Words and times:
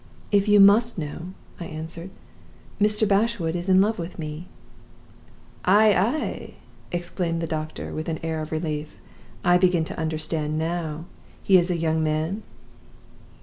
'If 0.31 0.47
you 0.47 0.59
must 0.59 0.97
know,' 0.97 1.33
I 1.59 1.65
answered, 1.65 2.09
'Mr. 2.79 3.07
Bashwood 3.07 3.55
is 3.55 3.69
in 3.69 3.81
love 3.81 3.99
with 3.99 4.17
me.' 4.17 4.47
"'Ay! 5.63 5.93
ay!' 5.93 6.53
exclaimed 6.91 7.39
the 7.39 7.45
doctor, 7.45 7.93
with 7.93 8.09
an 8.09 8.19
air 8.23 8.41
of 8.41 8.51
relief. 8.51 8.95
'I 9.45 9.59
begin 9.59 9.85
to 9.85 9.99
understand 9.99 10.57
now. 10.57 11.05
Is 11.47 11.67
he 11.67 11.75
a 11.75 11.77
young 11.77 12.01
man? 12.01 12.41